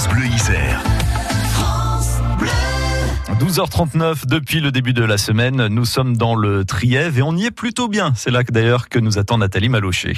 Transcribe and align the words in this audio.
France 0.00 0.14
Bleu 0.14 0.26
Isère. 0.28 0.82
12h39 3.38 4.26
depuis 4.26 4.60
le 4.60 4.72
début 4.72 4.94
de 4.94 5.04
la 5.04 5.18
semaine, 5.18 5.66
nous 5.66 5.84
sommes 5.84 6.16
dans 6.16 6.34
le 6.34 6.64
Trièvre 6.64 7.18
et 7.18 7.22
on 7.22 7.36
y 7.36 7.44
est 7.44 7.50
plutôt 7.50 7.86
bien. 7.86 8.14
C'est 8.16 8.30
là 8.30 8.42
d'ailleurs 8.42 8.88
que 8.88 8.98
nous 8.98 9.18
attend 9.18 9.36
Nathalie 9.36 9.68
Malocher. 9.68 10.14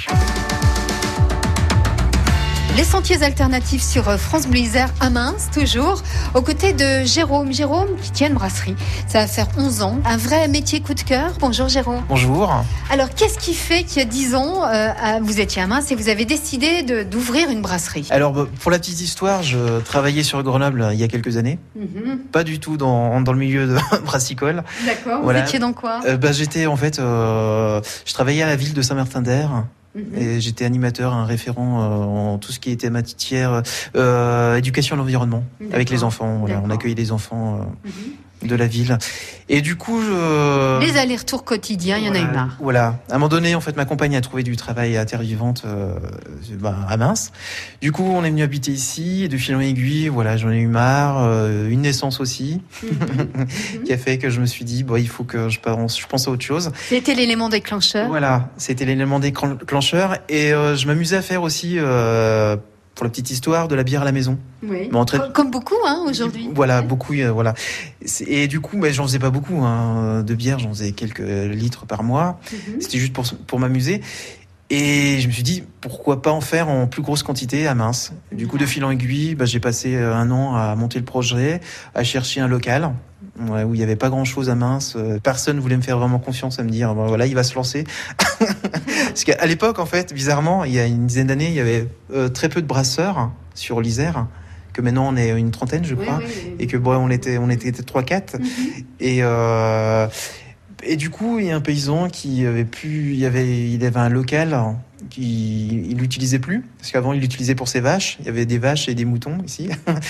Les 2.75 2.83
sentiers 2.83 3.21
alternatifs 3.21 3.83
sur 3.83 4.05
France 4.19 4.47
Bleu 4.47 4.61
Isère 4.61 4.89
à 4.99 5.11
Mince, 5.11 5.51
toujours, 5.53 6.01
aux 6.33 6.41
côtés 6.41 6.73
de 6.73 7.05
Jérôme. 7.05 7.53
Jérôme 7.53 7.89
qui 8.01 8.11
tient 8.11 8.29
une 8.29 8.33
brasserie. 8.33 8.75
Ça 9.07 9.19
va 9.19 9.27
faire 9.27 9.47
11 9.59 9.83
ans. 9.83 9.99
Un 10.05 10.17
vrai 10.17 10.47
métier 10.47 10.81
coup 10.81 10.95
de 10.95 11.01
cœur. 11.01 11.33
Bonjour 11.39 11.67
Jérôme. 11.69 12.01
Bonjour. 12.09 12.51
Alors, 12.89 13.11
qu'est-ce 13.11 13.37
qui 13.37 13.53
fait 13.53 13.83
qu'il 13.83 13.99
y 13.99 14.01
a 14.01 14.05
10 14.05 14.33
ans, 14.33 14.63
euh, 14.65 14.89
vous 15.21 15.39
étiez 15.39 15.61
à 15.61 15.67
Mince 15.67 15.91
et 15.91 15.95
vous 15.95 16.09
avez 16.09 16.25
décidé 16.25 16.81
d'ouvrir 17.05 17.51
une 17.51 17.61
brasserie? 17.61 18.07
Alors, 18.09 18.47
pour 18.47 18.71
la 18.71 18.79
petite 18.79 19.01
histoire, 19.01 19.43
je 19.43 19.79
travaillais 19.81 20.23
sur 20.23 20.41
Grenoble 20.41 20.81
euh, 20.81 20.93
il 20.93 20.99
y 20.99 21.03
a 21.03 21.07
quelques 21.07 21.37
années. 21.37 21.59
Mhm. 21.75 22.21
Pas 22.31 22.43
du 22.43 22.59
tout 22.59 22.77
dans, 22.77 23.21
dans, 23.21 23.33
le 23.33 23.39
milieu 23.39 23.67
de 23.67 23.77
brassicole. 24.03 24.63
D'accord. 24.83 25.21
Vous 25.21 25.31
étiez 25.31 25.59
dans 25.59 25.73
quoi? 25.73 25.99
Euh, 26.07 26.17
bah, 26.17 26.31
J'étais 26.31 26.65
en 26.65 26.75
fait, 26.75 26.95
je 26.97 28.13
travaillais 28.15 28.41
à 28.41 28.47
la 28.47 28.55
ville 28.55 28.73
de 28.73 28.81
Saint-Martin-d'Air. 28.81 29.63
Mhm. 29.95 30.17
Et 30.17 30.41
j'étais 30.41 30.65
animateur, 30.65 31.13
un 31.13 31.25
référent 31.25 31.81
euh, 31.81 32.33
en 32.33 32.37
tout 32.37 32.51
ce 32.51 32.59
qui 32.59 32.71
était 32.71 32.89
matière 32.89 33.61
euh, 33.95 34.55
éducation 34.55 34.95
à 34.95 34.97
l'environnement 34.97 35.43
avec 35.71 35.89
les 35.89 36.03
enfants. 36.03 36.37
Voilà, 36.39 36.61
on 36.65 36.69
accueillait 36.69 36.95
les 36.95 37.11
enfants. 37.11 37.59
Euh, 37.85 37.89
mhm 37.89 38.13
de 38.47 38.55
la 38.55 38.67
ville. 38.67 38.97
Et 39.49 39.61
du 39.61 39.75
coup, 39.75 40.01
je... 40.01 40.79
les 40.79 40.97
allers-retours 40.97 41.43
quotidiens, 41.43 41.97
il 41.97 42.05
y 42.05 42.09
en 42.09 42.15
a 42.15 42.19
eu 42.19 42.25
marre. 42.25 42.57
Voilà. 42.59 42.99
À 43.09 43.15
un 43.15 43.17
moment 43.17 43.29
donné, 43.29 43.55
en 43.55 43.61
fait, 43.61 43.75
ma 43.75 43.85
compagne 43.85 44.15
a 44.15 44.21
trouvé 44.21 44.43
du 44.43 44.55
travail 44.55 44.97
à 44.97 45.05
Terre 45.05 45.21
Vivante, 45.21 45.63
euh, 45.65 45.93
bah, 46.59 46.75
à 46.87 46.97
Mince. 46.97 47.31
Du 47.81 47.91
coup, 47.91 48.03
on 48.03 48.23
est 48.23 48.29
venu 48.29 48.43
habiter 48.43 48.71
ici, 48.71 49.23
et 49.23 49.27
de 49.27 49.37
fil 49.37 49.55
en 49.55 49.59
aiguille, 49.59 50.07
voilà, 50.07 50.37
j'en 50.37 50.51
ai 50.51 50.59
eu 50.59 50.67
marre. 50.67 51.23
Euh, 51.23 51.69
une 51.69 51.81
naissance 51.81 52.19
aussi, 52.19 52.61
mhm. 52.83 53.83
qui 53.85 53.93
a 53.93 53.97
fait 53.97 54.17
que 54.17 54.29
je 54.29 54.39
me 54.39 54.45
suis 54.45 54.65
dit, 54.65 54.83
bon, 54.83 54.95
il 54.95 55.07
faut 55.07 55.23
que 55.23 55.49
je 55.49 55.59
pense, 55.59 55.99
je 55.99 56.07
pense 56.07 56.27
à 56.27 56.31
autre 56.31 56.45
chose. 56.45 56.71
C'était 56.89 57.15
l'élément 57.15 57.49
déclencheur. 57.49 58.07
Voilà, 58.07 58.49
c'était 58.57 58.85
l'élément 58.85 59.19
déclencheur, 59.19 60.17
et 60.29 60.53
euh, 60.53 60.75
je 60.75 60.87
m'amusais 60.87 61.17
à 61.17 61.21
faire 61.21 61.43
aussi 61.43 61.77
pour 62.95 63.05
la 63.05 63.09
petite 63.09 63.31
histoire, 63.31 63.67
de 63.67 63.75
la 63.75 63.83
bière 63.83 64.01
à 64.03 64.05
la 64.05 64.11
maison. 64.11 64.37
Oui. 64.63 64.89
Comme 65.33 65.51
beaucoup 65.51 65.75
hein, 65.85 66.03
aujourd'hui. 66.07 66.49
Voilà, 66.53 66.81
beaucoup. 66.81 67.13
Euh, 67.13 67.31
voilà. 67.31 67.53
Et 68.27 68.47
du 68.47 68.59
coup, 68.59 68.77
mais 68.77 68.93
j'en 68.93 69.03
faisais 69.03 69.19
pas 69.19 69.31
beaucoup 69.31 69.63
hein, 69.63 70.23
de 70.23 70.35
bière, 70.35 70.59
j'en 70.59 70.69
faisais 70.69 70.91
quelques 70.91 71.19
litres 71.19 71.85
par 71.85 72.03
mois. 72.03 72.39
Mhm. 72.51 72.81
C'était 72.81 72.99
juste 72.99 73.13
pour, 73.13 73.25
pour 73.47 73.59
m'amuser. 73.59 74.01
Et 74.75 75.19
je 75.19 75.27
me 75.27 75.31
suis 75.31 75.43
dit, 75.43 75.63
pourquoi 75.81 76.23
pas 76.23 76.31
en 76.31 76.41
faire 76.41 76.67
en 76.67 76.87
plus 76.87 77.03
grosse 77.03 77.21
quantité 77.21 77.67
à 77.67 77.75
mince. 77.75 78.11
Du 78.31 78.47
coup, 78.47 78.57
de 78.57 78.65
fil 78.65 78.83
en 78.83 78.89
aiguille, 78.89 79.35
bah, 79.35 79.45
j'ai 79.45 79.59
passé 79.59 79.93
euh, 79.93 80.15
un 80.15 80.31
an 80.31 80.55
à 80.55 80.75
monter 80.75 80.97
le 80.97 81.05
projet, 81.05 81.61
à 81.93 82.03
chercher 82.03 82.41
un 82.41 82.47
local 82.47 82.91
ouais, 83.39 83.63
où 83.65 83.75
il 83.75 83.77
n'y 83.77 83.83
avait 83.83 83.95
pas 83.95 84.09
grand-chose 84.09 84.49
à 84.49 84.55
mince. 84.55 84.95
Euh, 84.95 85.19
personne 85.21 85.59
voulait 85.59 85.77
me 85.77 85.83
faire 85.83 85.99
vraiment 85.99 86.17
confiance 86.17 86.57
à 86.57 86.63
me 86.63 86.71
dire, 86.71 86.95
voilà, 86.95 87.27
il 87.27 87.35
va 87.35 87.43
se 87.43 87.53
lancer. 87.53 87.83
Parce 88.39 89.23
qu'à 89.23 89.45
l'époque, 89.45 89.77
en 89.77 89.85
fait, 89.85 90.11
bizarrement, 90.11 90.63
il 90.63 90.73
y 90.73 90.79
a 90.79 90.87
une 90.87 91.05
dizaine 91.05 91.27
d'années, 91.27 91.49
il 91.49 91.53
y 91.53 91.59
avait 91.59 91.87
euh, 92.11 92.29
très 92.29 92.49
peu 92.49 92.59
de 92.59 92.65
brasseurs 92.65 93.29
sur 93.53 93.79
l'Isère 93.79 94.25
que 94.73 94.81
maintenant 94.81 95.07
on 95.07 95.15
est 95.15 95.29
une 95.39 95.51
trentaine, 95.51 95.85
je 95.85 95.93
crois, 95.93 96.19
et 96.57 96.65
que 96.65 96.77
bon, 96.77 96.95
on 96.95 97.11
était 97.11 97.37
on 97.37 97.51
était 97.51 97.71
trois 97.71 98.01
quatre, 98.01 98.39
mhm. 98.39 98.47
et 98.99 99.19
euh, 99.21 100.07
et 100.85 100.95
du 100.95 101.09
coup 101.09 101.39
il 101.39 101.47
y 101.47 101.51
a 101.51 101.55
un 101.55 101.61
paysan 101.61 102.09
qui 102.09 102.45
avait 102.45 102.65
pu, 102.65 103.13
il 103.13 103.25
avait 103.25 103.69
il 103.69 103.83
avait 103.85 103.99
un 103.99 104.09
local 104.09 104.53
qui 105.09 105.89
il 105.89 105.97
l'utilisait 105.97 106.39
plus 106.39 106.63
parce 106.77 106.91
qu'avant 106.91 107.13
il 107.13 107.21
l'utilisait 107.21 107.55
pour 107.55 107.67
ses 107.67 107.79
vaches. 107.79 108.17
Il 108.19 108.25
y 108.25 108.29
avait 108.29 108.45
des 108.45 108.57
vaches 108.57 108.87
et 108.87 108.95
des 108.95 109.05
moutons 109.05 109.37
ici. 109.45 109.69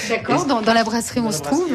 D'accord. 0.10 0.46
Dans, 0.46 0.74
la 0.74 0.84
brasserie 0.84 1.20
on 1.20 1.32
se 1.32 1.42
trouve. 1.42 1.66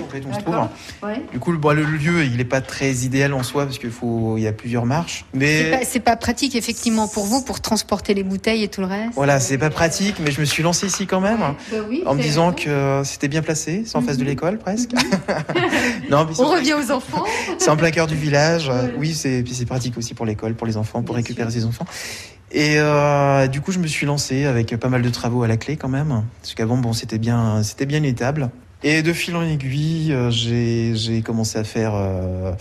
Du 1.32 1.38
coup 1.38 1.52
le, 1.52 1.58
le 1.74 1.82
lieu 1.84 2.24
il 2.24 2.36
n'est 2.36 2.44
pas 2.44 2.60
très 2.60 2.92
idéal 2.92 3.34
en 3.34 3.42
soi 3.42 3.64
parce 3.64 3.78
qu'il 3.78 3.90
faut 3.90 4.36
il 4.36 4.42
y 4.42 4.46
a 4.46 4.52
plusieurs 4.52 4.86
marches. 4.86 5.24
Mais 5.34 5.84
c'est 5.84 6.00
pas, 6.00 6.12
pas, 6.12 6.16
pratique 6.16 6.54
effectivement 6.54 7.08
pour 7.08 7.24
vous 7.24 7.42
pour 7.42 7.60
transporter 7.60 8.14
les 8.14 8.22
bouteilles 8.22 8.64
et 8.64 8.68
tout 8.68 8.80
le 8.80 8.86
reste. 8.86 9.14
Voilà 9.14 9.40
c'est 9.40 9.58
pas 9.58 9.70
pratique 9.70 10.16
mais 10.20 10.30
je 10.30 10.40
me 10.40 10.46
suis 10.46 10.62
lancé 10.62 10.86
ici 10.86 11.06
quand 11.06 11.20
même 11.20 11.38
bah 11.38 11.76
en 12.06 12.14
me 12.14 12.22
disant 12.22 12.52
que 12.52 13.02
c'était 13.04 13.28
bien 13.28 13.42
placé 13.42 13.82
c'est 13.86 13.96
en 13.96 14.02
face 14.02 14.16
de 14.16 14.22
mhm. 14.22 14.28
l'école 14.28 14.58
presque. 14.58 14.92
non, 16.10 16.26
on 16.38 16.46
revient 16.46 16.74
aux 16.74 16.90
enfants. 16.90 17.24
c'est 17.58 17.70
en 17.70 17.76
plein 17.76 17.90
cœur 17.90 18.06
du 18.06 18.16
village. 18.16 18.70
Oui 18.96 19.14
c'est 19.14 19.44
c'est 19.50 19.66
pratique 19.66 19.96
aussi 19.96 20.14
pour 20.14 20.26
l'école 20.26 20.54
pour 20.54 20.66
les 20.66 20.76
enfants 20.76 21.02
pour 21.02 21.14
récupérer 21.14 21.50
ses 21.50 21.64
enfants. 21.64 21.86
Et 22.50 22.76
euh, 22.78 23.46
du 23.46 23.60
coup, 23.60 23.72
je 23.72 23.78
me 23.78 23.86
suis 23.86 24.06
lancé 24.06 24.46
avec 24.46 24.74
pas 24.76 24.88
mal 24.88 25.02
de 25.02 25.10
travaux 25.10 25.42
à 25.42 25.48
la 25.48 25.56
clé 25.56 25.76
quand 25.76 25.88
même, 25.88 26.24
parce 26.40 26.54
qu'avant, 26.54 26.78
bon, 26.78 26.92
c'était 26.92 27.18
bien, 27.18 27.62
c'était 27.62 27.86
bien 27.86 28.02
étable. 28.02 28.50
Et 28.82 29.02
de 29.02 29.12
fil 29.12 29.34
en 29.36 29.42
aiguille, 29.42 30.12
euh, 30.12 30.30
j'ai 30.30 31.22
commencé 31.22 31.58
à 31.58 31.64
faire 31.64 31.92
euh, 31.94 32.52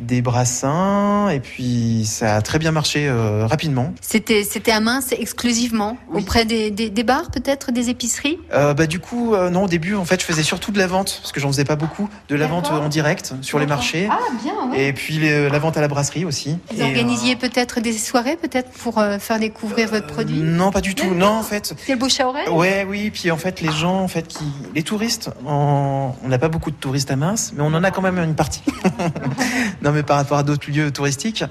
des 0.00 0.22
brassins 0.22 1.28
et 1.28 1.40
puis 1.40 2.04
ça 2.04 2.36
a 2.36 2.42
très 2.42 2.58
bien 2.58 2.72
marché 2.72 3.06
euh, 3.08 3.46
rapidement. 3.46 3.92
C'était 4.00 4.44
c'était 4.44 4.72
à 4.72 4.80
Mince 4.80 5.12
exclusivement 5.12 5.96
auprès 6.12 6.44
des, 6.44 6.70
des, 6.70 6.90
des 6.90 7.04
bars 7.04 7.30
peut-être 7.30 7.72
des 7.72 7.90
épiceries? 7.90 8.38
Euh, 8.52 8.74
bah 8.74 8.86
du 8.86 8.98
coup 8.98 9.34
euh, 9.34 9.50
non 9.50 9.64
au 9.64 9.68
début 9.68 9.94
en 9.94 10.04
fait 10.04 10.20
je 10.20 10.26
faisais 10.26 10.42
surtout 10.42 10.72
de 10.72 10.78
la 10.78 10.86
vente 10.86 11.18
parce 11.20 11.32
que 11.32 11.40
j'en 11.40 11.48
faisais 11.48 11.64
pas 11.64 11.76
beaucoup 11.76 12.08
de 12.28 12.34
la 12.34 12.46
vente 12.46 12.70
en 12.70 12.88
direct 12.88 13.34
sur 13.40 13.58
les 13.58 13.66
marchés. 13.66 14.08
Ah 14.10 14.18
bien. 14.42 14.70
Ouais. 14.70 14.88
Et 14.88 14.92
puis 14.92 15.18
la 15.18 15.58
vente 15.58 15.76
à 15.76 15.80
la 15.80 15.88
brasserie 15.88 16.24
aussi. 16.24 16.58
Vous 16.72 16.82
organisiez 16.82 17.36
peut-être 17.36 17.80
des 17.80 17.92
soirées 17.96 18.36
peut-être 18.36 18.70
pour 18.70 19.02
faire 19.20 19.38
découvrir 19.38 19.88
votre 19.88 20.06
produit? 20.06 20.38
Non 20.38 20.70
pas 20.70 20.80
du 20.80 20.94
tout 20.94 21.14
non 21.14 21.38
en 21.38 21.42
fait. 21.42 21.74
C'est 21.78 21.92
le 21.92 21.98
bouche 21.98 22.18
à 22.20 22.28
oreille? 22.28 22.48
Ouais 22.48 22.86
oui 22.88 23.10
puis 23.10 23.30
en 23.30 23.36
fait 23.36 23.60
les 23.60 23.70
gens 23.70 24.00
en 24.00 24.08
fait 24.08 24.26
qui 24.26 24.44
les 24.74 24.82
touristes 24.82 25.30
on 25.46 26.12
n'a 26.26 26.38
pas 26.38 26.48
beaucoup 26.48 26.70
de 26.70 26.76
touristes 26.76 27.10
à 27.10 27.16
Mince 27.16 27.52
mais 27.56 27.62
on 27.62 27.74
en 27.74 27.84
a 27.84 27.90
quand 27.90 28.02
même 28.02 28.18
une 28.18 28.34
partie. 28.34 28.62
non 29.84 29.92
mais 29.92 30.02
par 30.02 30.16
rapport 30.16 30.38
à 30.38 30.42
d'autres 30.42 30.70
lieux 30.70 30.90
touristiques. 30.90 31.44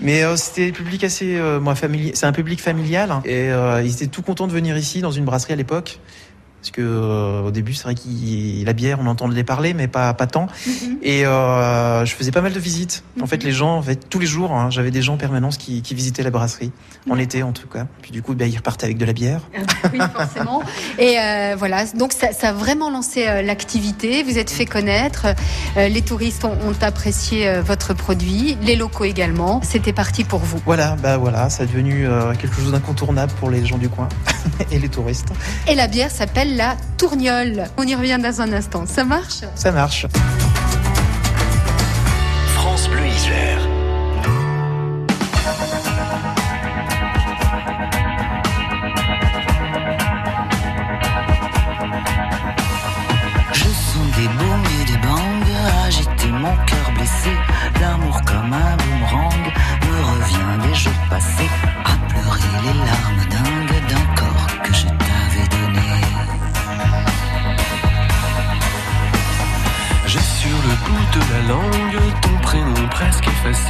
Mais 0.00 0.22
euh, 0.22 0.36
c'était 0.36 0.68
un 0.68 0.72
public 0.72 1.02
assez, 1.04 1.36
euh, 1.36 1.60
moi, 1.60 1.74
familier. 1.74 2.12
C'est 2.14 2.26
un 2.26 2.32
public 2.32 2.62
familial 2.62 3.20
et 3.24 3.50
euh, 3.50 3.82
ils 3.82 3.92
étaient 3.92 4.06
tout 4.06 4.22
contents 4.22 4.46
de 4.46 4.52
venir 4.52 4.76
ici 4.76 5.00
dans 5.00 5.10
une 5.10 5.24
brasserie 5.24 5.52
à 5.52 5.56
l'époque. 5.56 5.98
Parce 6.62 6.70
que 6.70 6.80
euh, 6.80 7.42
au 7.42 7.50
début, 7.50 7.74
c'est 7.74 7.82
vrai 7.82 7.96
que 7.96 8.64
la 8.64 8.72
bière, 8.72 8.98
on 9.00 9.06
entendait 9.08 9.42
parler, 9.42 9.74
mais 9.74 9.88
pas 9.88 10.14
pas 10.14 10.28
tant. 10.28 10.46
Mhm. 10.64 10.98
Et 11.02 11.26
euh, 11.26 12.04
je 12.04 12.14
faisais 12.14 12.30
pas 12.30 12.40
mal 12.40 12.52
de 12.52 12.60
visites. 12.60 13.02
En 13.20 13.26
fait, 13.26 13.38
mhm. 13.38 13.46
les 13.46 13.52
gens, 13.52 13.76
en 13.76 13.82
fait, 13.82 14.08
tous 14.08 14.20
les 14.20 14.28
jours, 14.28 14.52
hein, 14.52 14.70
j'avais 14.70 14.92
des 14.92 15.02
gens 15.02 15.14
en 15.14 15.16
permanence 15.16 15.56
qui, 15.56 15.82
qui 15.82 15.96
visitaient 15.96 16.22
la 16.22 16.30
brasserie, 16.30 16.70
en 17.10 17.18
été 17.18 17.42
en 17.42 17.50
tout 17.50 17.66
cas. 17.66 17.88
Puis 18.00 18.12
du 18.12 18.22
coup, 18.22 18.34
bah, 18.34 18.46
ils 18.46 18.56
repartaient 18.56 18.86
avec 18.86 18.96
de 18.96 19.04
la 19.04 19.12
bière. 19.12 19.40
Ah 19.56 19.58
bah 19.82 19.90
oui, 19.92 19.98
forcément. 20.14 20.62
Et 21.00 21.18
euh, 21.18 21.56
voilà, 21.58 21.84
donc 21.96 22.12
ça, 22.12 22.32
ça, 22.32 22.50
a 22.50 22.52
vraiment 22.52 22.90
lancé 22.90 23.24
l'activité. 23.42 24.22
Vous 24.22 24.38
êtes 24.38 24.50
fait 24.50 24.66
connaître. 24.66 25.26
Les 25.74 26.02
touristes 26.02 26.44
ont, 26.44 26.52
ont 26.52 26.76
apprécié 26.80 27.60
votre 27.60 27.92
produit, 27.92 28.56
les 28.62 28.76
locaux 28.76 29.04
également. 29.04 29.60
C'était 29.64 29.92
parti 29.92 30.22
pour 30.22 30.38
vous. 30.38 30.60
Voilà, 30.64 30.94
bah 31.02 31.16
voilà, 31.16 31.50
ça 31.50 31.64
est 31.64 31.66
devenu 31.66 32.06
quelque 32.40 32.54
chose 32.54 32.70
d'incontournable 32.70 33.32
pour 33.40 33.50
les 33.50 33.66
gens 33.66 33.78
du 33.78 33.88
coin 33.88 34.08
et 34.70 34.78
les 34.78 34.88
touristes. 34.88 35.30
Et 35.66 35.74
la 35.74 35.88
bière 35.88 36.12
s'appelle 36.12 36.51
la 36.56 36.76
tourniole. 36.98 37.64
On 37.76 37.82
y 37.82 37.94
revient 37.94 38.18
dans 38.22 38.40
un 38.40 38.52
instant. 38.52 38.84
Ça 38.86 39.04
marche? 39.04 39.40
Ça 39.54 39.72
marche. 39.72 40.06
France 42.54 42.88
Bleu 42.88 43.06
Isère. 43.06 43.58
Je 53.52 53.64
sens 53.64 54.06
des 54.16 54.28
booms 54.28 54.64
et 54.80 54.84
des 54.92 54.98
bangs, 54.98 55.86
agiter 55.86 56.28
mon 56.28 56.54
cœur 56.66 56.92
blessé. 56.94 57.30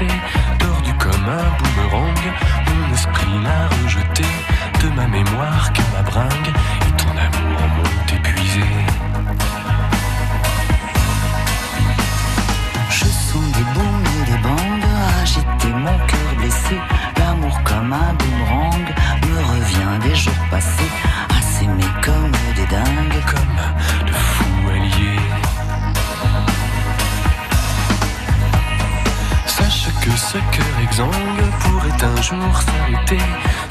Presque 0.02 0.22
effacé, 0.22 0.58
tordu 0.58 0.92
pourrait 30.94 32.04
un 32.04 32.22
jour 32.22 32.60
s'arrêter 32.60 33.18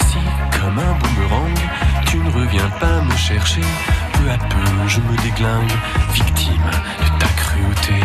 si, 0.08 0.18
comme 0.60 0.80
un 0.80 0.94
boomerang, 0.94 1.60
tu 2.08 2.18
ne 2.18 2.32
reviens 2.32 2.70
pas 2.80 3.02
me 3.02 3.16
chercher, 3.16 3.62
peu 4.14 4.32
à 4.32 4.38
peu 4.38 4.88
je 4.88 5.00
me 5.02 5.16
déglingue, 5.18 5.72
victime 6.14 6.72
de 7.00 7.20
ta 7.20 7.28
cruauté. 7.28 8.00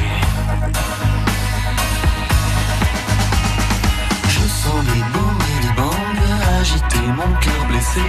Je 4.28 4.40
sens 4.40 4.84
les 4.94 5.02
booms 5.12 5.44
et 5.58 5.66
les 5.66 5.72
bangs 5.72 6.60
agiter 6.60 7.06
mon 7.16 7.32
cœur 7.40 7.64
blessé. 7.68 8.02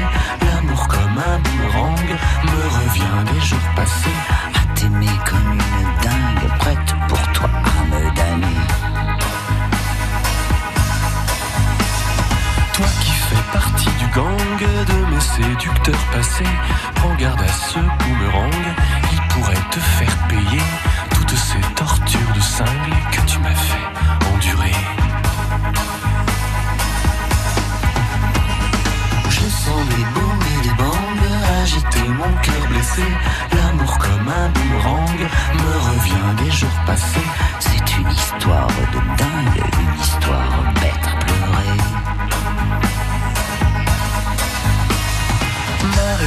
L'amour 0.46 0.88
comme 0.88 1.18
un 1.18 1.40
boomerang 1.40 2.10
me 2.44 2.62
revient 2.80 3.34
des 3.34 3.46
jours 3.46 3.70
passés. 3.76 4.20
À 4.56 4.76
t'aimer 4.76 5.18
comme 5.26 5.54
une 5.54 6.04
dingue, 6.04 6.58
prête 6.60 6.96
pour 7.08 7.22
toi 7.34 7.57
gang 14.18 14.60
de 14.60 15.14
mes 15.14 15.22
séducteurs 15.22 16.06
passés, 16.12 16.54
prends 16.96 17.14
garde 17.16 17.40
à 17.40 17.48
ce 17.48 17.78
boomerang, 17.78 18.66
il 19.14 19.22
pourrait 19.30 19.66
te 19.70 19.80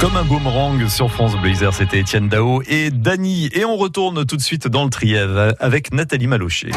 Comme 0.00 0.16
un 0.16 0.24
boomerang 0.24 0.88
sur 0.88 1.10
France 1.10 1.36
Blazer, 1.36 1.74
c'était 1.74 1.98
Étienne 1.98 2.28
Dao 2.28 2.62
et 2.66 2.90
Dany. 2.90 3.50
Et 3.52 3.66
on 3.66 3.76
retourne 3.76 4.24
tout 4.24 4.38
de 4.38 4.40
suite 4.40 4.66
dans 4.66 4.84
le 4.84 4.88
Trièves 4.88 5.54
avec 5.60 5.92
Nathalie 5.92 6.26
Malochet. 6.26 6.70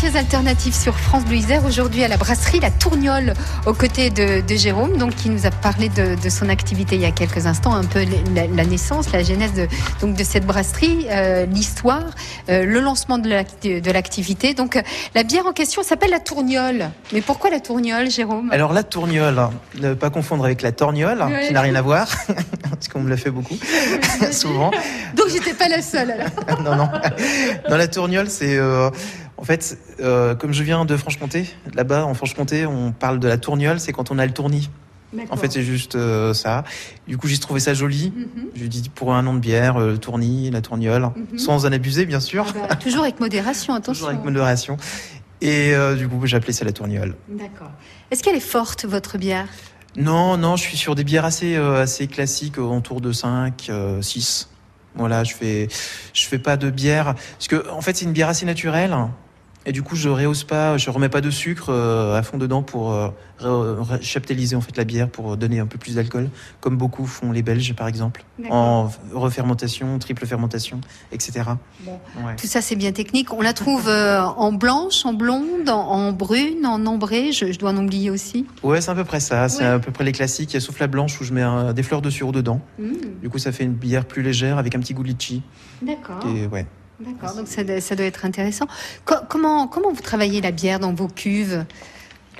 Sentiers 0.00 0.18
alternatifs 0.18 0.74
sur 0.80 0.98
France 0.98 1.24
Bleu 1.26 1.36
Isère, 1.36 1.62
aujourd'hui 1.66 2.02
à 2.02 2.08
la 2.08 2.16
brasserie 2.16 2.58
La 2.60 2.70
Tourniole, 2.70 3.34
aux 3.66 3.74
côtés 3.74 4.08
de, 4.08 4.40
de 4.40 4.54
Jérôme, 4.54 4.96
donc 4.96 5.14
qui 5.14 5.28
nous 5.28 5.44
a 5.44 5.50
parlé 5.50 5.90
de, 5.90 6.14
de 6.14 6.28
son 6.30 6.48
activité 6.48 6.94
il 6.94 7.02
y 7.02 7.04
a 7.04 7.10
quelques 7.10 7.46
instants, 7.46 7.74
un 7.74 7.84
peu 7.84 8.02
la, 8.34 8.46
la 8.46 8.64
naissance, 8.64 9.12
la 9.12 9.22
genèse 9.22 9.52
de, 9.52 9.68
donc 10.00 10.16
de 10.16 10.24
cette 10.24 10.46
brasserie, 10.46 11.06
euh, 11.10 11.44
l'histoire, 11.44 12.04
euh, 12.48 12.64
le 12.64 12.80
lancement 12.80 13.18
de 13.18 13.28
l'ac- 13.28 13.60
de 13.62 13.90
l'activité. 13.90 14.54
Donc 14.54 14.76
euh, 14.76 14.82
la 15.14 15.22
bière 15.22 15.44
en 15.46 15.52
question 15.52 15.82
s'appelle 15.82 16.10
La 16.12 16.20
Tourniole. 16.20 16.88
Mais 17.12 17.20
pourquoi 17.20 17.50
La 17.50 17.60
Tourniole, 17.60 18.10
Jérôme? 18.10 18.48
Alors 18.52 18.72
la 18.72 18.84
tourniole, 18.84 19.38
ne 19.80 19.92
pas 19.92 20.08
confondre 20.08 20.46
avec 20.46 20.62
la 20.62 20.72
torgnole, 20.72 21.20
Ouais. 21.22 21.48
qui 21.48 21.52
n'a 21.52 21.60
rien 21.60 21.74
à 21.74 21.82
voir, 21.82 22.08
parce 22.70 22.88
qu'on 22.88 23.00
me 23.00 23.10
l'a 23.10 23.18
fait 23.18 23.30
beaucoup, 23.30 23.56
souvent. 24.32 24.70
Donc 25.14 25.26
j'étais 25.30 25.52
pas 25.52 25.68
la 25.68 25.82
seule. 25.82 26.12
Alors. 26.48 26.62
non, 26.62 26.74
non. 26.76 26.88
Dans 27.68 27.76
la 27.76 27.86
tourniole, 27.86 28.30
c'est 28.30 28.58
en 29.40 29.44
fait, 29.44 29.78
euh, 30.00 30.34
comme 30.34 30.52
je 30.52 30.62
viens 30.62 30.84
de 30.84 30.96
Franche-Comté, 30.96 31.46
là-bas 31.74 32.04
en 32.04 32.14
Franche-Comté, 32.14 32.66
on 32.66 32.92
parle 32.92 33.18
de 33.18 33.26
la 33.26 33.38
tourniole, 33.38 33.80
c'est 33.80 33.92
quand 33.92 34.10
on 34.10 34.18
a 34.18 34.26
le 34.26 34.32
tournis. 34.32 34.70
En 35.30 35.36
fait, 35.36 35.50
c'est 35.50 35.62
juste 35.64 35.96
euh, 35.96 36.32
ça. 36.34 36.62
Du 37.08 37.18
coup, 37.18 37.26
j'ai 37.26 37.38
trouvé 37.38 37.58
ça 37.58 37.74
joli. 37.74 38.12
Mhm. 38.14 38.44
Je 38.54 38.64
dis 38.66 38.88
pour 38.94 39.12
un 39.12 39.22
nom 39.24 39.34
de 39.34 39.40
bière, 39.40 39.76
euh, 39.76 39.92
le 39.92 39.98
tournis, 39.98 40.50
la 40.52 40.60
tourniole, 40.60 41.10
Mhm. 41.32 41.38
sans 41.38 41.66
en 41.66 41.72
abuser, 41.72 42.06
bien 42.06 42.20
sûr, 42.20 42.46
Ah 42.62 42.66
bah, 42.68 42.76
toujours 42.76 43.02
avec 43.02 43.18
modération, 43.18 43.74
attention. 43.74 43.92
toujours 43.94 44.08
avec 44.10 44.22
modération. 44.22 44.76
Et 45.40 45.74
euh, 45.74 45.96
du 45.96 46.06
coup, 46.06 46.24
j'ai 46.26 46.36
appelé 46.36 46.52
ça 46.52 46.64
la 46.64 46.70
tourniole. 46.72 47.16
D'accord. 47.28 47.70
Est-ce 48.12 48.22
qu'elle 48.22 48.36
est 48.36 48.40
forte, 48.40 48.84
votre 48.84 49.18
bière? 49.18 49.48
Non, 49.96 50.36
non, 50.36 50.54
je 50.54 50.62
suis 50.62 50.76
sur 50.76 50.94
des 50.94 51.02
bières 51.02 51.24
assez, 51.24 51.56
assez 51.56 52.06
classiques, 52.06 52.58
autour 52.58 53.00
de 53.00 53.10
5, 53.10 53.66
euh, 53.70 54.00
6. 54.02 54.48
Voilà, 54.94 55.24
je 55.24 55.34
fais, 55.34 55.66
je 56.14 56.24
fais 56.26 56.38
pas 56.38 56.56
de 56.56 56.70
bière. 56.70 57.14
Parce 57.36 57.48
que, 57.48 57.68
en 57.70 57.80
fait, 57.80 57.96
c'est 57.96 58.04
une 58.04 58.12
bière 58.12 58.28
assez 58.28 58.46
naturelle. 58.46 58.94
Et 59.66 59.72
du 59.72 59.82
coup, 59.82 59.94
je 59.94 60.08
rehausse 60.08 60.44
pas, 60.44 60.78
je 60.78 60.88
remets 60.88 61.10
pas 61.10 61.20
de 61.20 61.28
sucre 61.30 61.66
euh, 61.68 62.18
à 62.18 62.22
fond 62.22 62.38
dedans 62.38 62.62
pour 62.62 62.92
euh, 62.92 63.10
chaptaliser 64.00 64.56
en 64.56 64.62
fait 64.62 64.74
la 64.78 64.84
bière 64.84 65.08
pour 65.10 65.36
donner 65.36 65.60
un 65.60 65.66
peu 65.66 65.76
plus 65.76 65.96
d'alcool, 65.96 66.30
comme 66.60 66.78
beaucoup 66.78 67.04
font 67.06 67.30
les 67.30 67.42
Belges 67.42 67.74
par 67.74 67.86
exemple, 67.86 68.24
en 68.48 68.90
refermentation, 69.12 69.98
triple 69.98 70.24
fermentation, 70.26 70.80
etc. 71.12 71.42
Bon. 71.84 72.00
Ouais. 72.24 72.36
Tout 72.36 72.46
ça, 72.46 72.62
c'est 72.62 72.74
bien 72.76 72.92
technique. 72.92 73.34
On 73.34 73.42
la 73.42 73.52
trouve 73.52 73.86
euh, 73.88 74.22
en 74.22 74.50
blanche, 74.52 75.04
en 75.04 75.12
blonde, 75.12 75.68
en, 75.68 76.12
brune, 76.12 76.64
en 76.64 76.86
ambrée. 76.86 77.32
Je, 77.32 77.52
je 77.52 77.58
dois 77.58 77.70
en 77.70 77.76
oublier 77.76 78.08
aussi. 78.10 78.46
Ouais, 78.62 78.80
c'est 78.80 78.90
à 78.90 78.94
peu 78.94 79.04
près 79.04 79.20
ça. 79.20 79.48
C'est 79.50 79.60
Ouais. 79.62 79.68
à 79.68 79.78
peu 79.78 79.92
près 79.92 80.04
les 80.04 80.12
classiques. 80.12 80.52
Il 80.52 80.54
y 80.54 80.56
a 80.56 80.60
sauf 80.60 80.78
la 80.78 80.86
blanche 80.86 81.20
où 81.20 81.24
je 81.24 81.34
mets 81.34 81.44
des 81.74 81.82
fleurs 81.82 82.00
de 82.00 82.08
sureau 82.08 82.32
dedans. 82.32 82.62
Mmh, 82.78 82.92
Du 83.20 83.28
coup, 83.28 83.38
ça 83.38 83.52
fait 83.52 83.64
une 83.64 83.74
bière 83.74 84.06
plus 84.06 84.22
légère 84.22 84.56
avec 84.56 84.74
un 84.74 84.80
petit 84.80 84.94
goût 84.94 85.02
litchi. 85.02 85.42
D'accord. 85.82 86.20
Et 86.34 86.46
ouais. 86.46 86.66
D'accord. 87.00 87.34
Donc 87.36 87.48
ça, 87.48 87.64
doit- 87.64 87.80
ça 87.80 87.96
doit 87.96 88.06
être 88.06 88.24
intéressant. 88.24 88.66
Co- 89.04 89.14
comment 89.28 89.66
comment 89.68 89.92
vous 89.92 90.02
travaillez 90.02 90.40
la 90.40 90.50
bière 90.50 90.78
dans 90.80 90.92
vos 90.92 91.08
cuves? 91.08 91.64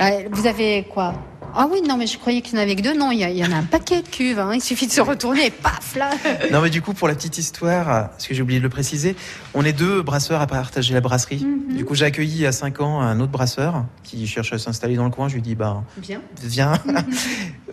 Euh, 0.00 0.10
Vous 0.30 0.46
avez 0.46 0.84
quoi? 0.90 1.14
Ah 1.52 1.66
oui, 1.70 1.82
non, 1.82 1.96
mais 1.96 2.06
je 2.06 2.16
croyais 2.16 2.42
qu'il 2.42 2.54
y 2.56 2.58
en 2.58 2.62
avait 2.62 2.76
que 2.76 2.80
deux. 2.80 2.96
Non, 2.96 3.10
il 3.10 3.18
y, 3.18 3.44
en 3.44 3.50
a 3.50 3.56
un 3.56 3.64
paquet 3.64 4.02
de 4.02 4.08
cuves. 4.08 4.38
hein. 4.38 4.52
Il 4.54 4.60
suffit 4.62 4.86
de 4.86 4.92
se 4.92 5.00
retourner 5.00 5.46
et 5.46 5.50
paf 5.50 5.96
là. 5.96 6.10
Non, 6.52 6.60
mais 6.60 6.70
du 6.70 6.80
coup, 6.80 6.94
pour 6.94 7.08
la 7.08 7.14
petite 7.16 7.36
histoire, 7.38 8.10
parce 8.10 8.26
que 8.28 8.34
j'ai 8.34 8.40
oublié 8.40 8.60
de 8.60 8.62
le 8.62 8.70
préciser, 8.70 9.16
on 9.52 9.64
est 9.64 9.72
deux 9.72 10.00
brasseurs 10.00 10.40
à 10.40 10.46
partager 10.46 10.94
la 10.94 11.00
brasserie. 11.00 11.44
Mhm. 11.44 11.76
Du 11.76 11.84
coup, 11.84 11.96
j'ai 11.96 12.04
accueilli 12.04 12.30
il 12.36 12.40
y 12.42 12.46
a 12.46 12.52
5 12.52 12.80
ans 12.80 13.00
un 13.00 13.18
autre 13.18 13.32
brasseur 13.32 13.84
qui 14.04 14.26
cherche 14.28 14.52
à 14.52 14.58
s'installer 14.58 14.94
dans 14.94 15.04
le 15.04 15.10
coin. 15.10 15.28
Je 15.28 15.34
lui 15.34 15.42
dit, 15.42 15.56
bah, 15.56 15.82
Bien. 15.96 16.22
viens. 16.42 16.74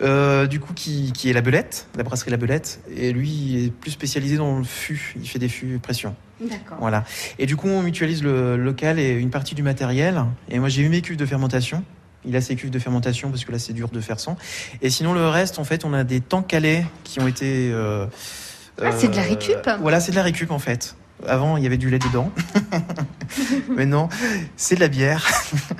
Euh, 0.00 0.46
du 0.46 0.60
coup, 0.60 0.74
qui, 0.74 1.12
qui 1.12 1.28
est 1.28 1.32
la 1.32 1.40
Belette, 1.40 1.88
la 1.96 2.04
brasserie 2.04 2.30
La 2.30 2.36
Belette. 2.36 2.80
Et 2.96 3.12
lui, 3.12 3.30
il 3.30 3.64
est 3.66 3.70
plus 3.70 3.90
spécialisé 3.90 4.36
dans 4.36 4.58
le 4.58 4.62
fût. 4.64 5.14
Il 5.20 5.28
fait 5.28 5.40
des 5.40 5.48
fûts 5.48 5.80
pression. 5.82 6.14
D'accord. 6.40 6.78
Voilà. 6.80 7.04
Et 7.38 7.46
du 7.46 7.56
coup, 7.56 7.68
on 7.68 7.82
mutualise 7.82 8.22
le 8.22 8.56
local 8.56 8.98
et 8.98 9.10
une 9.12 9.30
partie 9.30 9.54
du 9.54 9.62
matériel. 9.62 10.24
Et 10.50 10.58
moi, 10.58 10.68
j'ai 10.68 10.82
eu 10.82 10.88
mes 10.88 11.00
cuves 11.00 11.16
de 11.16 11.26
fermentation. 11.26 11.82
Il 12.24 12.34
a 12.36 12.40
ses 12.40 12.56
cuves 12.56 12.70
de 12.70 12.78
fermentation 12.78 13.30
parce 13.30 13.44
que 13.44 13.52
là, 13.52 13.58
c'est 13.58 13.72
dur 13.72 13.88
de 13.88 14.00
faire 14.00 14.20
sans. 14.20 14.36
Et 14.82 14.90
sinon, 14.90 15.12
le 15.14 15.28
reste, 15.28 15.58
en 15.58 15.64
fait, 15.64 15.84
on 15.84 15.92
a 15.94 16.04
des 16.04 16.20
tanks 16.20 16.46
calais 16.48 16.84
qui 17.04 17.20
ont 17.20 17.26
été. 17.28 17.70
euh, 17.72 18.06
Ah, 18.82 18.90
c'est 18.96 19.08
de 19.08 19.16
la 19.16 19.22
euh, 19.22 19.28
récup? 19.28 19.70
Voilà, 19.80 20.00
c'est 20.00 20.10
de 20.12 20.16
la 20.16 20.22
récup 20.22 20.50
en 20.50 20.58
fait. 20.58 20.94
Avant, 21.26 21.56
il 21.56 21.64
y 21.64 21.66
avait 21.66 21.78
du 21.78 21.90
lait 21.90 21.98
dedans. 21.98 22.30
Maintenant, 23.68 24.08
c'est 24.56 24.76
de 24.76 24.80
la 24.80 24.88
bière. 24.88 25.26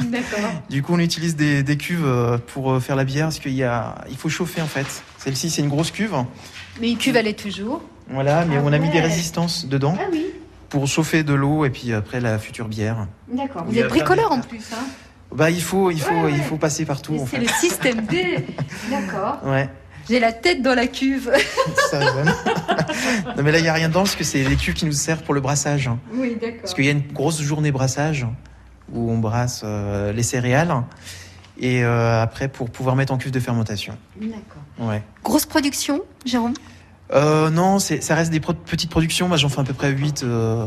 D'accord. 0.00 0.50
Du 0.68 0.82
coup, 0.82 0.94
on 0.94 0.98
utilise 0.98 1.36
des, 1.36 1.62
des 1.62 1.76
cuves 1.76 2.04
euh, 2.04 2.38
pour 2.38 2.80
faire 2.82 2.96
la 2.96 3.04
bière 3.04 3.26
parce 3.26 3.38
qu'il 3.38 3.52
y 3.54 3.62
a, 3.64 3.96
il 4.10 4.16
faut 4.16 4.28
chauffer 4.28 4.60
en 4.62 4.66
fait. 4.66 4.86
Celle-ci, 5.18 5.50
c'est 5.50 5.62
une 5.62 5.68
grosse 5.68 5.90
cuve. 5.90 6.14
Mais 6.80 6.90
une 6.90 6.98
cuve, 6.98 7.16
elle 7.16 7.26
est 7.28 7.38
toujours. 7.38 7.82
Voilà, 8.10 8.44
mais 8.46 8.56
Ah 8.58 8.62
on 8.64 8.72
a 8.72 8.78
mis 8.78 8.90
des 8.90 9.00
résistances 9.00 9.66
dedans 9.66 9.94
Ah 9.98 10.04
oui. 10.10 10.26
Pour 10.68 10.86
chauffer 10.86 11.22
de 11.22 11.34
l'eau 11.34 11.64
et 11.64 11.70
puis 11.70 11.92
après 11.92 12.20
la 12.20 12.38
future 12.38 12.68
bière. 12.68 13.06
D'accord. 13.32 13.64
Vous 13.64 13.72
Il 13.72 13.78
y 13.78 13.82
a 13.82 13.84
êtes 13.84 13.90
bricoleur 13.90 14.32
en 14.32 14.40
plus, 14.40 14.70
hein 14.72 14.84
Bah, 15.34 15.50
il 15.50 15.62
faut, 15.62 15.90
il 15.90 16.00
faut, 16.00 16.12
Ouais, 16.14 16.22
ouais. 16.24 16.32
il 16.34 16.42
faut 16.42 16.56
passer 16.56 16.84
partout 16.84 17.14
en 17.16 17.26
C'est 17.26 17.36
fait. 17.36 17.42
le 17.42 17.48
système 17.48 18.00
D. 18.06 18.44
D'accord. 18.90 19.40
Ouais, 19.46 19.68
J'ai 20.08 20.20
la 20.20 20.32
tête 20.32 20.60
dans 20.62 20.74
la 20.74 20.86
cuve. 20.86 21.30
ça 21.90 22.00
non, 23.36 23.42
mais 23.42 23.52
là, 23.52 23.58
il 23.58 23.62
n'y 23.62 23.68
a 23.68 23.72
rien 23.74 23.88
dedans 23.88 24.00
parce 24.02 24.16
que 24.16 24.24
c'est 24.24 24.42
les 24.44 24.56
cuves 24.56 24.74
qui 24.74 24.84
nous 24.86 24.92
servent 24.92 25.22
pour 25.22 25.34
le 25.34 25.40
brassage. 25.40 25.90
Oui, 26.12 26.36
d'accord. 26.40 26.60
Parce 26.62 26.74
qu'il 26.74 26.84
y 26.84 26.88
a 26.88 26.92
une 26.92 27.06
grosse 27.12 27.40
journée 27.40 27.72
brassage 27.72 28.26
où 28.92 29.10
on 29.10 29.18
brasse 29.18 29.62
euh, 29.64 30.12
les 30.12 30.22
céréales 30.22 30.74
et 31.60 31.82
euh, 31.84 32.22
après 32.22 32.48
pour 32.48 32.70
pouvoir 32.70 32.94
mettre 32.96 33.12
en 33.12 33.18
cuve 33.18 33.32
de 33.32 33.40
fermentation. 33.40 33.96
D'accord. 34.20 34.62
Ouais. 34.88 35.02
Grosse 35.24 35.44
production, 35.46 36.02
Jérôme? 36.24 36.54
Euh, 37.12 37.48
non, 37.50 37.78
ça 37.78 38.14
reste 38.14 38.30
des 38.30 38.40
pro- 38.40 38.52
petites 38.52 38.90
productions. 38.90 39.28
Moi, 39.28 39.36
j'en 39.36 39.48
fais 39.48 39.60
à 39.60 39.64
peu 39.64 39.72
près 39.72 39.90
8, 39.90 40.22
euh, 40.24 40.66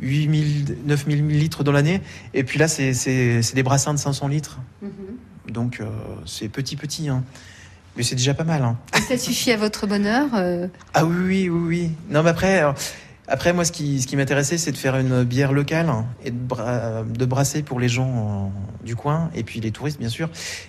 8000, 0.00 0.78
9000 0.84 1.38
litres 1.38 1.62
dans 1.64 1.72
l'année. 1.72 2.00
Et 2.34 2.42
puis 2.44 2.58
là, 2.58 2.66
c'est, 2.68 2.92
des 3.54 3.62
brassins 3.62 3.94
de 3.94 3.98
500 3.98 4.28
litres. 4.28 4.58
Donc 5.48 5.80
euh, 5.80 5.86
c'est 6.26 6.48
petit 6.48 6.76
petit, 6.76 7.08
hein. 7.08 7.24
mais 7.96 8.02
c'est 8.04 8.14
déjà 8.14 8.34
pas 8.34 8.44
mal. 8.44 8.62
Hein. 8.62 8.76
Et 8.96 9.00
ça 9.00 9.18
suffit 9.18 9.50
à 9.50 9.56
votre 9.56 9.86
bonheur 9.86 10.26
euh, 10.34 10.68
Ah 10.94 11.04
oui, 11.04 11.16
oui, 11.24 11.48
oui, 11.48 11.60
oui. 11.68 11.90
Non, 12.08 12.22
mais 12.22 12.30
après, 12.30 12.62
euh, 12.62 12.72
après 13.30 13.52
moi, 13.52 13.64
ce 13.64 13.72
qui, 13.72 14.00
ce 14.02 14.06
qui 14.06 14.16
m'intéressait, 14.16 14.58
c'est 14.58 14.72
de 14.72 14.76
faire 14.76 14.96
une 14.96 15.24
bière 15.24 15.52
locale 15.52 15.88
et 16.24 16.30
de, 16.30 16.36
bra- 16.36 17.02
de 17.04 17.24
brasser 17.24 17.62
pour 17.62 17.80
les 17.80 17.88
gens 17.88 18.50
euh, 18.52 18.84
du 18.86 18.96
coin 18.96 19.30
et 19.34 19.42
puis 19.44 19.60
les 19.60 19.70
touristes, 19.70 19.98
bien 19.98 20.08
sûr, 20.08 20.28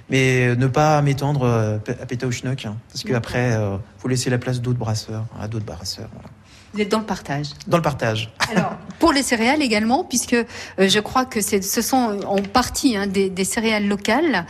mais 0.10 0.56
ne 0.56 0.68
pas 0.68 1.02
m'étendre 1.02 1.44
euh, 1.44 1.78
à 2.02 2.06
Pétaouchnok, 2.06 2.66
hein, 2.66 2.78
parce 2.92 3.04
qu'après, 3.04 3.54
euh, 3.54 3.78
faut 3.98 4.08
laisser 4.08 4.30
la 4.30 4.38
place 4.38 4.62
d'autres 4.62 4.80
brasseurs, 4.80 5.26
à 5.40 5.48
d'autres 5.48 5.66
brasseurs. 5.66 6.10
voilà. 6.14 6.30
Vous 6.74 6.80
êtes 6.80 6.88
dans 6.90 7.00
le 7.00 7.06
partage. 7.06 7.48
Dans 7.68 7.76
le 7.76 7.84
partage. 7.84 8.32
Alors, 8.56 8.78
pour 9.00 9.12
les 9.12 9.24
céréales 9.24 9.62
également, 9.62 10.06
puisque 10.06 10.36
euh, 10.36 10.46
je 10.80 11.00
crois 11.02 11.26
que 11.26 11.42
ce 11.42 11.82
sont 11.82 12.20
en 12.26 12.38
partie 12.42 12.96
hein, 12.96 13.08
des, 13.08 13.30
des 13.30 13.44
céréales 13.44 13.88
locales, 13.90 14.46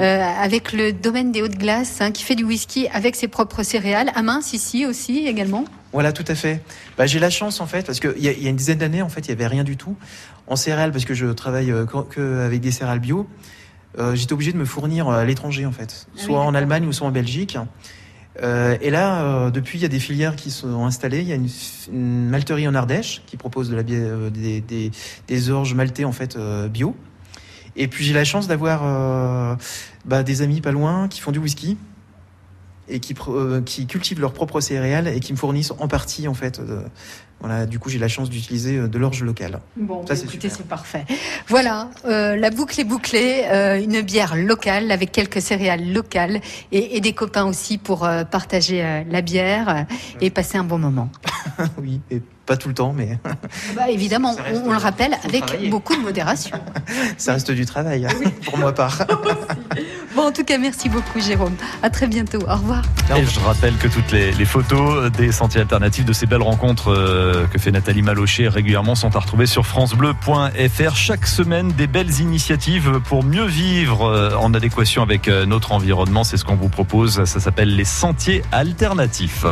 euh, 0.00 0.20
avec 0.42 0.72
le 0.72 0.92
domaine 0.92 1.30
des 1.30 1.42
hautes 1.42 1.56
glaces, 1.58 2.00
hein, 2.00 2.10
qui 2.10 2.24
fait 2.24 2.34
du 2.34 2.42
whisky 2.42 2.88
avec 2.88 3.14
ses 3.14 3.28
propres 3.28 3.62
céréales, 3.62 4.10
à 4.16 4.22
Mince 4.22 4.52
ici 4.52 4.84
aussi 4.84 5.28
également? 5.28 5.64
Voilà, 5.92 6.12
tout 6.12 6.24
à 6.28 6.34
fait. 6.34 6.62
Bah, 6.96 7.06
j'ai 7.06 7.18
la 7.18 7.30
chance 7.30 7.60
en 7.60 7.66
fait, 7.66 7.84
parce 7.86 7.98
qu'il 8.00 8.18
y, 8.18 8.28
a- 8.28 8.32
y 8.32 8.46
a 8.46 8.50
une 8.50 8.56
dizaine 8.56 8.78
d'années, 8.78 9.02
en 9.02 9.08
fait, 9.08 9.26
il 9.26 9.30
y 9.30 9.32
avait 9.32 9.46
rien 9.48 9.64
du 9.64 9.76
tout 9.76 9.96
en 10.46 10.56
céréales, 10.56 10.92
parce 10.92 11.04
que 11.04 11.14
je 11.14 11.26
travaille 11.26 11.70
euh, 11.72 11.84
que 11.84 12.44
avec 12.44 12.60
des 12.60 12.70
céréales 12.70 13.00
bio. 13.00 13.28
euh, 13.98 14.14
J'étais 14.14 14.32
obligé 14.32 14.52
de 14.52 14.56
me 14.58 14.64
fournir 14.64 15.08
à 15.08 15.24
l'étranger 15.24 15.66
en 15.66 15.72
fait, 15.72 16.06
Ah 16.06 16.12
oui, 16.16 16.22
soit 16.22 16.40
en. 16.40 16.54
Allemagne 16.54 16.86
ou 16.86 16.92
soit 16.92 17.06
en 17.08 17.10
Belgique. 17.12 17.58
Euh, 18.42 18.76
et 18.80 18.90
là, 18.90 19.22
euh, 19.24 19.50
depuis, 19.50 19.78
il 19.78 19.82
y 19.82 19.84
a 19.84 19.88
des 19.88 19.98
filières 19.98 20.36
qui 20.36 20.50
sont 20.52 20.86
installées. 20.86 21.20
Il 21.20 21.26
y 21.28 21.32
a 21.32 21.34
une, 21.34 21.48
une 21.92 22.28
malterie 22.28 22.68
en 22.68 22.74
Ardèche 22.76 23.22
qui 23.26 23.36
propose 23.36 23.68
de 23.70 23.74
la 23.76 23.82
euh, 23.82 24.30
des, 24.30 24.60
des, 24.60 24.92
des 25.26 25.50
orges 25.50 25.74
maltées 25.74 26.04
en 26.04 26.12
fait 26.12 26.36
euh, 26.36 26.68
bio. 26.68 26.94
Et 27.76 27.88
puis 27.88 28.04
j'ai 28.04 28.14
la 28.14 28.24
chance 28.24 28.46
d'avoir 28.46 28.82
euh, 28.84 29.56
bah, 30.04 30.22
des 30.22 30.42
amis 30.42 30.60
pas 30.60 30.70
loin 30.72 31.08
qui 31.08 31.20
font 31.20 31.32
du 31.32 31.38
whisky 31.40 31.76
et 32.90 33.00
qui, 33.00 33.14
euh, 33.28 33.60
qui 33.62 33.86
cultivent 33.86 34.20
leurs 34.20 34.32
propres 34.32 34.60
céréales 34.60 35.08
et 35.08 35.20
qui 35.20 35.32
me 35.32 35.38
fournissent 35.38 35.72
en 35.78 35.88
partie 35.88 36.28
en 36.28 36.34
fait. 36.34 36.58
euh, 36.60 36.82
voilà, 37.42 37.64
du 37.64 37.78
coup 37.78 37.88
j'ai 37.88 37.98
la 37.98 38.08
chance 38.08 38.28
d'utiliser 38.28 38.76
euh, 38.76 38.86
de 38.88 38.98
l'orge 38.98 39.22
locale. 39.22 39.60
Bon, 39.76 40.06
Ça, 40.06 40.14
c'est 40.14 40.24
écoutez, 40.24 40.50
c'est 40.50 40.66
parfait. 40.66 41.06
Voilà, 41.48 41.88
euh, 42.04 42.36
la 42.36 42.50
boucle 42.50 42.78
est 42.78 42.84
bouclée, 42.84 43.44
euh, 43.50 43.80
une 43.82 44.02
bière 44.02 44.36
locale 44.36 44.90
avec 44.92 45.10
quelques 45.10 45.40
céréales 45.40 45.90
locales 45.90 46.40
et, 46.70 46.96
et 46.96 47.00
des 47.00 47.14
copains 47.14 47.46
aussi 47.46 47.78
pour 47.78 48.04
euh, 48.04 48.24
partager 48.24 49.04
la 49.08 49.22
bière 49.22 49.86
et 50.20 50.28
passer 50.28 50.58
un 50.58 50.64
bon 50.64 50.78
moment. 50.78 51.08
oui, 51.80 52.00
et 52.10 52.20
pas 52.44 52.58
tout 52.58 52.68
le 52.68 52.74
temps, 52.74 52.92
mais 52.92 53.18
Bah, 53.74 53.88
évidemment, 53.88 54.36
on, 54.52 54.68
on 54.68 54.72
le 54.72 54.76
rappelle 54.76 55.14
avec 55.24 55.46
travailler. 55.46 55.70
beaucoup 55.70 55.96
de 55.96 56.00
modération. 56.02 56.58
ça 57.16 57.32
reste 57.32 57.50
du 57.52 57.64
travail 57.64 58.06
pour 58.44 58.58
moi 58.62 58.74
part. 58.74 59.06
Bon, 60.20 60.26
en 60.26 60.32
tout 60.32 60.44
cas, 60.44 60.58
merci 60.58 60.90
beaucoup, 60.90 61.18
Jérôme. 61.18 61.54
À 61.82 61.88
très 61.88 62.06
bientôt. 62.06 62.40
Au 62.40 62.56
revoir. 62.56 62.82
Et 63.16 63.24
je 63.24 63.40
rappelle 63.40 63.74
que 63.78 63.88
toutes 63.88 64.12
les, 64.12 64.32
les 64.32 64.44
photos 64.44 65.10
des 65.10 65.32
sentiers 65.32 65.62
alternatifs 65.62 66.04
de 66.04 66.12
ces 66.12 66.26
belles 66.26 66.42
rencontres 66.42 66.92
euh, 66.92 67.46
que 67.46 67.58
fait 67.58 67.70
Nathalie 67.70 68.02
Malochet 68.02 68.46
régulièrement 68.46 68.94
sont 68.94 69.16
à 69.16 69.18
retrouver 69.18 69.46
sur 69.46 69.64
francebleu.fr. 69.64 70.94
Chaque 70.94 71.26
semaine, 71.26 71.72
des 71.72 71.86
belles 71.86 72.20
initiatives 72.20 73.00
pour 73.08 73.24
mieux 73.24 73.46
vivre 73.46 74.04
euh, 74.04 74.36
en 74.36 74.52
adéquation 74.52 75.02
avec 75.02 75.26
euh, 75.26 75.46
notre 75.46 75.72
environnement. 75.72 76.22
C'est 76.22 76.36
ce 76.36 76.44
qu'on 76.44 76.56
vous 76.56 76.68
propose. 76.68 77.24
Ça 77.24 77.40
s'appelle 77.40 77.74
les 77.74 77.86
sentiers 77.86 78.42
alternatifs. 78.52 79.46